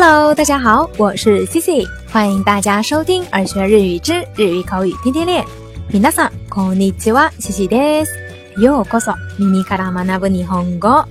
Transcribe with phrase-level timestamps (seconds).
[0.00, 5.44] Hello，大家好，我是 Cici，欢迎大家收听《耳学日语之日语口语天天练》。
[5.92, 8.62] みなさんこんにちは、Cici です。
[8.64, 11.04] ようこそ、耳から学ぶ日本語。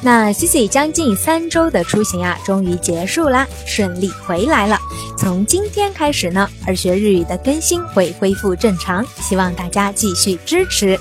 [0.00, 4.78] 那 Cici 将近三周的出行呀，终于结束啦，顺利回来了。
[5.18, 10.96] 从今天开始呢，耳学日语的更新会恢复正常，希望大家继续支持。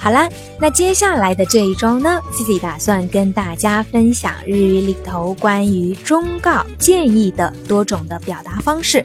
[0.00, 0.28] 好啦，
[0.60, 9.04] 那接下来的这一周呢，c i 打算跟大家分享日语里头关于忠告、建议的多种的表达方式。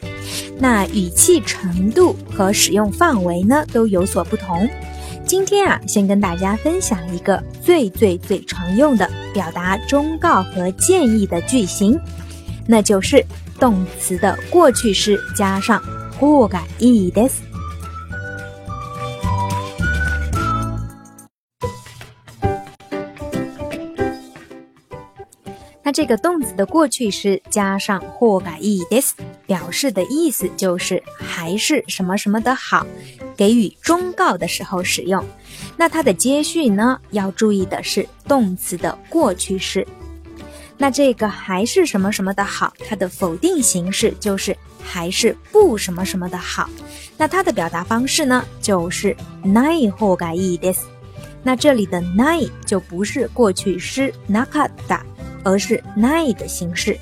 [0.59, 4.69] 那语气程度和使用范围呢都有所不同。
[5.25, 11.97] 今天啊，先跟大家分享一个最最最常用的表达忠告和建议的句型，
[12.67, 13.25] 那就是
[13.59, 15.81] 动词的过去式加上
[16.19, 17.52] 「或が」イです。
[25.93, 29.13] 这个动词的过去式加上或改意 this
[29.45, 32.85] 表示的意思就是还是什么什么的好，
[33.37, 35.23] 给予忠告的时候使用。
[35.77, 39.85] 那它的接续呢，要注意的是动词的过去式。
[40.79, 46.67] 那这个还是什么什么的好，它的否定形式就是还是不什么什么的好。
[47.17, 50.79] 那它的表达方式呢，就是奈或改意 this。
[51.43, 55.03] 那这里的 nine 就不是过去式那 a k
[55.43, 56.97] 而是 n 奈的形式，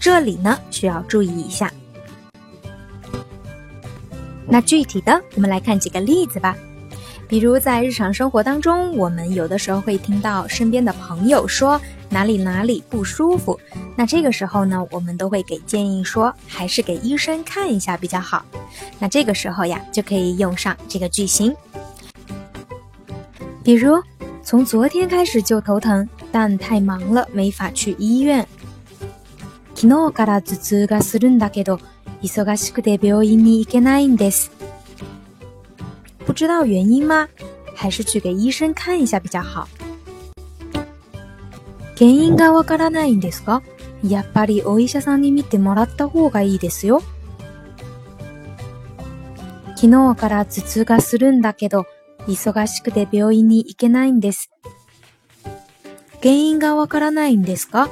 [0.00, 1.70] 这里呢需要注意一下。
[4.48, 6.56] 那具体的，我们来看几个例子吧。
[7.28, 13.58] 比如在日常生活当中，我们有的时候会听到身边的朋友说哪里哪里不舒服，
[13.96, 18.44] 那这个时候呢，我们都会给建议说还是给医生看一下比较好。
[18.98, 21.54] 那这个时候呀，就可以用上这个句型。
[23.64, 23.94] 比如，
[24.42, 26.06] 从昨天开始就头疼。
[26.32, 28.48] 但太忙了没法去医院。
[29.76, 31.78] 昨日から頭痛がするんだけど、
[32.22, 34.50] 忙しくて病院に行けないんです。
[36.26, 37.28] 不知道原因吗？
[37.76, 39.68] 还是去给医生看一下比较好。
[41.98, 43.62] 原因がわからないんですか？
[44.02, 47.02] やっぱりお医者さんに見てもらった方がいいですよ。
[49.76, 51.84] 昨日から頭痛がするんだけど、
[52.26, 54.48] 忙しくて病院に行けないんです。
[56.22, 57.90] 原因がわからないんですか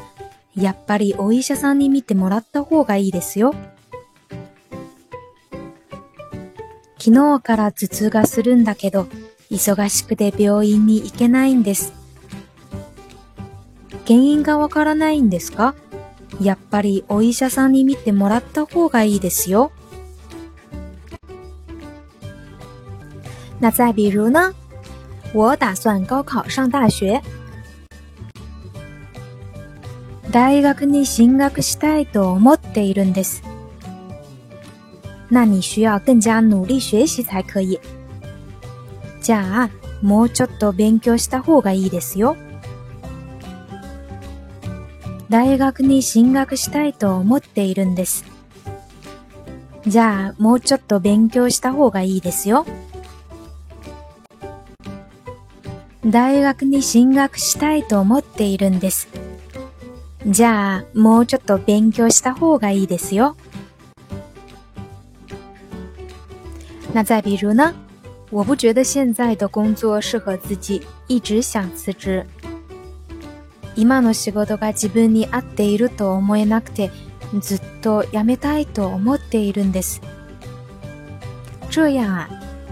[0.55, 3.55] やっぱりお医者さんに診てもらった方がいいですよ。
[6.99, 9.09] 昨日から頭痛がするんだけど、
[9.51, 11.93] 忙しくて病院に行けないんです。
[14.07, 15.75] 原因がわからないんですか
[16.41, 19.73] やっぱりお医者さんに診てもらった方がいいですよ。
[23.59, 24.55] 那再比如呢？
[25.35, 27.21] 我打算高考上大学。
[30.33, 33.43] 大学に進学したいと思っているんです。
[35.31, 37.81] 那你需要更加努力学习才可以。
[39.21, 42.37] じゃあ、もうちょっと勉強した方がいいですよ。
[45.29, 48.25] 大学に進学したいと思っているんです。
[49.87, 52.67] じゃあ、もうちょっと勉強した方がいいですよ。
[56.07, 59.09] 大学に進学したいと思っているんです。
[60.27, 63.37] じゃあ、もうちょっと勉強した方がいいですよ。
[66.93, 67.73] 那再比如呢？
[68.31, 72.27] 我不觉得现在的工作适合自己，一直想辞职。
[73.75, 76.91] 今の仕事が自分に合っていると思えなくて、
[77.41, 80.01] ずっと辞めたいと思っているんです。
[81.71, 82.29] 这样啊，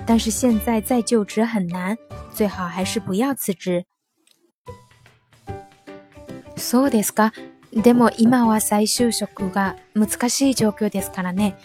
[0.07, 1.97] 但是现在再就职很难，
[2.31, 3.85] 最好还是不要辞职。
[6.59, 7.33] そうですか。
[7.73, 11.56] でも今は再就職が難しい状況ですからね。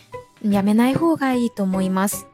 [0.44, 2.28] やめない方がいいと思います。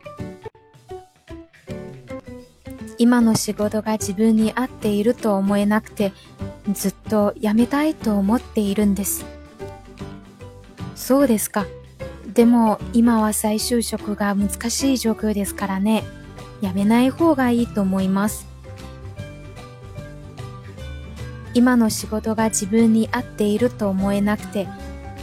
[2.98, 6.12] 今の仕事が自分に合っていると思えなくて、
[6.74, 9.26] ずっと辞めたいと思っているんです。
[10.96, 11.66] そうですか。
[12.34, 16.04] でも今は再就職が難しい状況ですからね。
[16.62, 18.49] やめない方がいいと思います。
[21.54, 24.68] 今の仕事が自分に合っていると思えなくて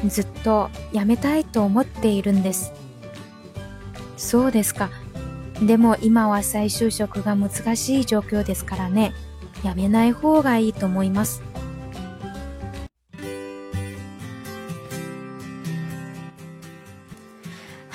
[0.07, 2.73] ずっと辞めたいと思っているんです
[4.17, 4.91] そうですか
[5.63, 9.15] でも今は再就職が難しい状況ですからね
[9.63, 11.43] 辞めない方がいいと思います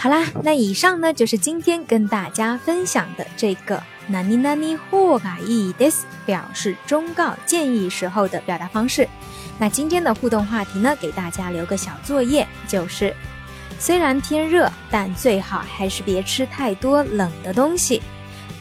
[0.03, 3.77] 好啦，那以上呢就是今天跟大家分享的这个
[4.09, 9.07] ナニ i ニホがいいです表示忠告建议时候的表达方式。
[9.59, 13.15] 那今天的互动话题呢，给大家留个小作业，就是
[13.77, 18.01] 虽然天热，但最好还是别吃太多冷的东西。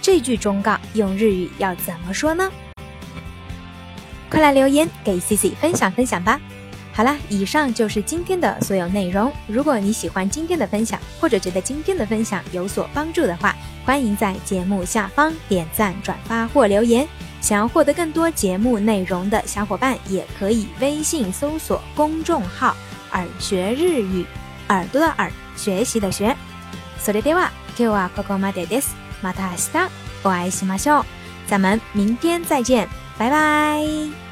[0.02, 2.52] 这句忠告用日语要怎么说呢？
[4.28, 6.38] 快来留言给 Cici 分享分享吧。
[6.92, 9.32] 好了，以上就是今天的所有内容。
[9.46, 13.54] 如果你喜欢今天的分享，或者觉得今天的分享有所帮助的话，
[13.84, 17.06] 欢迎在节目下方点赞、转发或留言。
[17.40, 22.76] 想要获得更多节目内容的小伙伴，也可以微信搜索公众号
[23.12, 24.26] “耳学日语”，
[24.68, 26.36] 耳朵的耳，学习的学。
[27.02, 28.94] 今日爹ここまでです。
[29.22, 29.90] また明日
[30.24, 31.04] お会いしましょう。
[31.46, 34.29] 咱们明天再见，拜拜。